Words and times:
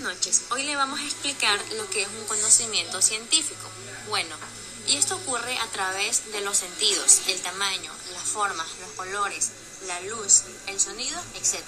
noches. 0.00 0.42
Hoy 0.50 0.64
le 0.64 0.76
vamos 0.76 1.00
a 1.00 1.04
explicar 1.04 1.58
lo 1.76 1.88
que 1.90 2.02
es 2.02 2.08
un 2.08 2.26
conocimiento 2.26 3.00
científico. 3.02 3.68
Bueno, 4.08 4.34
y 4.86 4.96
esto 4.96 5.16
ocurre 5.16 5.56
a 5.58 5.66
través 5.68 6.32
de 6.32 6.40
los 6.40 6.56
sentidos, 6.56 7.20
el 7.28 7.40
tamaño, 7.40 7.92
las 8.12 8.24
formas, 8.24 8.66
los 8.80 8.90
colores, 8.92 9.50
la 9.86 10.00
luz, 10.00 10.42
el 10.66 10.80
sonido, 10.80 11.20
etc. 11.34 11.60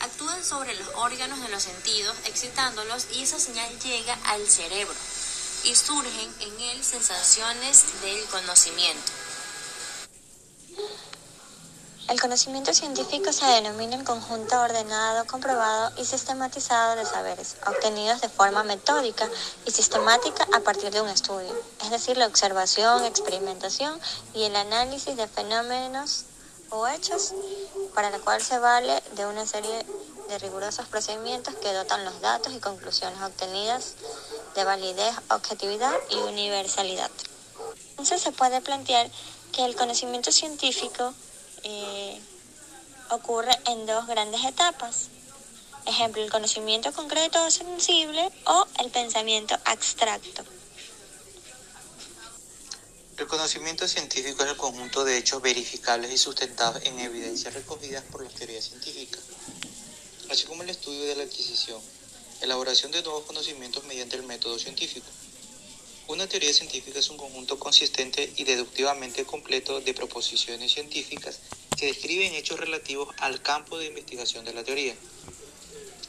Actúan 0.00 0.44
sobre 0.44 0.74
los 0.74 0.88
órganos 0.94 1.40
de 1.40 1.48
los 1.48 1.62
sentidos, 1.62 2.16
excitándolos 2.26 3.06
y 3.12 3.22
esa 3.22 3.38
señal 3.38 3.78
llega 3.80 4.14
al 4.24 4.46
cerebro 4.48 4.94
y 5.64 5.74
surgen 5.74 6.34
en 6.40 6.60
él 6.60 6.84
sensaciones 6.84 7.84
del 8.02 8.24
conocimiento. 8.26 9.12
El 12.12 12.20
conocimiento 12.20 12.74
científico 12.74 13.32
se 13.32 13.46
denomina 13.46 13.96
el 13.96 14.04
conjunto 14.04 14.60
ordenado, 14.60 15.26
comprobado 15.26 15.98
y 15.98 16.04
sistematizado 16.04 16.94
de 16.94 17.06
saberes, 17.06 17.56
obtenidos 17.66 18.20
de 18.20 18.28
forma 18.28 18.62
metódica 18.64 19.26
y 19.64 19.70
sistemática 19.70 20.46
a 20.52 20.60
partir 20.60 20.90
de 20.90 21.00
un 21.00 21.08
estudio, 21.08 21.50
es 21.82 21.90
decir, 21.90 22.18
la 22.18 22.26
observación, 22.26 23.06
experimentación 23.06 23.98
y 24.34 24.42
el 24.42 24.54
análisis 24.56 25.16
de 25.16 25.26
fenómenos 25.26 26.26
o 26.68 26.86
hechos, 26.86 27.32
para 27.94 28.10
la 28.10 28.18
cual 28.18 28.42
se 28.42 28.58
vale 28.58 29.02
de 29.16 29.24
una 29.24 29.46
serie 29.46 29.86
de 30.28 30.38
rigurosos 30.38 30.86
procedimientos 30.88 31.54
que 31.54 31.72
dotan 31.72 32.04
los 32.04 32.20
datos 32.20 32.52
y 32.52 32.60
conclusiones 32.60 33.22
obtenidas 33.22 33.94
de 34.54 34.64
validez, 34.64 35.14
objetividad 35.30 35.94
y 36.10 36.16
universalidad. 36.16 37.10
Entonces 37.92 38.20
se 38.20 38.32
puede 38.32 38.60
plantear 38.60 39.10
que 39.50 39.64
el 39.64 39.74
conocimiento 39.76 40.30
científico 40.30 41.14
eh, 41.64 42.20
ocurre 43.10 43.52
en 43.66 43.86
dos 43.86 44.06
grandes 44.06 44.44
etapas. 44.44 45.08
Ejemplo, 45.86 46.22
el 46.22 46.30
conocimiento 46.30 46.92
concreto 46.92 47.44
o 47.44 47.50
sensible 47.50 48.30
o 48.46 48.66
el 48.78 48.90
pensamiento 48.90 49.58
abstracto. 49.64 50.44
El 53.18 53.26
conocimiento 53.26 53.86
científico 53.86 54.42
es 54.42 54.50
el 54.50 54.56
conjunto 54.56 55.04
de 55.04 55.18
hechos 55.18 55.42
verificables 55.42 56.10
y 56.10 56.18
sustentados 56.18 56.82
en 56.84 56.98
evidencias 56.98 57.52
recogidas 57.54 58.02
por 58.10 58.24
las 58.24 58.34
teorías 58.34 58.64
científicas, 58.64 59.20
así 60.30 60.44
como 60.44 60.62
el 60.62 60.70
estudio 60.70 61.04
de 61.04 61.16
la 61.16 61.24
adquisición, 61.24 61.80
elaboración 62.40 62.90
de 62.90 63.02
nuevos 63.02 63.24
conocimientos 63.24 63.84
mediante 63.84 64.16
el 64.16 64.22
método 64.22 64.58
científico. 64.58 65.06
Una 66.12 66.26
teoría 66.26 66.52
científica 66.52 66.98
es 66.98 67.08
un 67.08 67.16
conjunto 67.16 67.58
consistente 67.58 68.30
y 68.36 68.44
deductivamente 68.44 69.24
completo 69.24 69.80
de 69.80 69.94
proposiciones 69.94 70.70
científicas 70.70 71.38
que 71.74 71.86
describen 71.86 72.34
hechos 72.34 72.60
relativos 72.60 73.08
al 73.16 73.40
campo 73.40 73.78
de 73.78 73.86
investigación 73.86 74.44
de 74.44 74.52
la 74.52 74.62
teoría. 74.62 74.94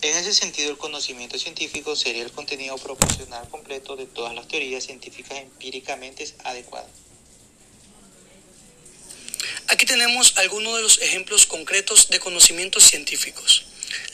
En 0.00 0.16
ese 0.16 0.32
sentido, 0.32 0.70
el 0.70 0.78
conocimiento 0.78 1.38
científico 1.38 1.94
sería 1.96 2.22
el 2.22 2.32
contenido 2.32 2.78
proporcional 2.78 3.46
completo 3.50 3.94
de 3.94 4.06
todas 4.06 4.34
las 4.34 4.48
teorías 4.48 4.84
científicas 4.84 5.36
empíricamente 5.36 6.26
adecuadas. 6.44 6.90
Aquí 9.68 9.84
tenemos 9.84 10.38
algunos 10.38 10.76
de 10.76 10.82
los 10.82 10.98
ejemplos 11.02 11.44
concretos 11.44 12.08
de 12.08 12.20
conocimientos 12.20 12.84
científicos 12.84 13.66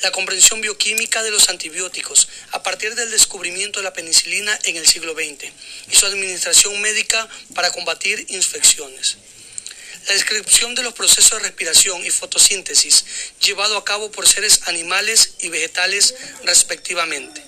la 0.03 0.11
comprensión 0.11 0.61
bioquímica 0.61 1.23
de 1.23 1.31
los 1.31 1.49
antibióticos 1.49 2.29
a 2.53 2.63
partir 2.63 2.95
del 2.95 3.11
descubrimiento 3.11 3.81
de 3.81 3.85
la 3.85 3.93
penicilina 3.93 4.59
en 4.65 4.77
el 4.77 4.87
siglo 4.87 5.15
XX 5.15 5.53
y 5.91 5.97
su 5.97 6.07
administración 6.07 6.81
médica 6.81 7.29
para 7.55 7.71
combatir 7.71 8.27
infecciones. 8.29 9.19
La 10.07 10.15
descripción 10.15 10.75
de 10.75 10.83
los 10.83 10.95
procesos 10.95 11.33
de 11.33 11.49
respiración 11.49 12.05
y 12.07 12.11
fotosíntesis 12.11 13.05
llevado 13.41 13.77
a 13.77 13.85
cabo 13.85 14.11
por 14.13 14.29
seres 14.29 14.61
animales 14.67 15.35
y 15.41 15.49
vegetales 15.49 16.15
respectivamente. 16.45 17.43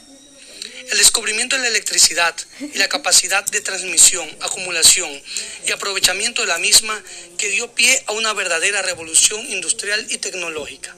El 0.91 0.99
descubrimiento 0.99 1.55
de 1.55 1.62
la 1.62 1.69
electricidad 1.69 2.34
y 2.61 2.79
la 2.79 2.89
capacidad 2.89 3.45
de 3.45 3.61
transmisión, 3.61 4.29
acumulación 4.41 5.23
y 5.67 5.71
aprovechamiento 5.71 6.41
de 6.41 6.49
la 6.49 6.59
misma 6.59 7.00
que 7.37 7.50
dio 7.50 7.72
pie 7.75 8.03
a 8.06 8.12
una 8.12 8.33
verdadera 8.33 8.83
revolución 8.83 9.49
industrial 9.50 10.06
y 10.09 10.19
tecnológica 10.19 10.97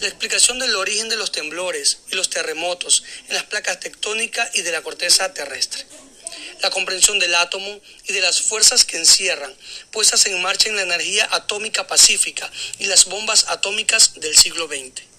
la 0.00 0.08
explicación 0.08 0.58
del 0.58 0.76
origen 0.76 1.08
de 1.08 1.16
los 1.16 1.32
temblores 1.32 1.98
y 2.10 2.14
los 2.14 2.30
terremotos 2.30 3.02
en 3.28 3.34
las 3.34 3.44
placas 3.44 3.80
tectónicas 3.80 4.54
y 4.54 4.62
de 4.62 4.72
la 4.72 4.82
corteza 4.82 5.32
terrestre, 5.32 5.84
la 6.62 6.70
comprensión 6.70 7.18
del 7.18 7.34
átomo 7.34 7.80
y 8.04 8.12
de 8.12 8.20
las 8.20 8.42
fuerzas 8.42 8.84
que 8.84 8.98
encierran, 8.98 9.54
puestas 9.90 10.26
en 10.26 10.40
marcha 10.42 10.68
en 10.68 10.76
la 10.76 10.82
energía 10.82 11.28
atómica 11.32 11.86
pacífica 11.86 12.50
y 12.78 12.86
las 12.86 13.06
bombas 13.06 13.46
atómicas 13.48 14.14
del 14.20 14.36
siglo 14.36 14.66
XX 14.66 15.15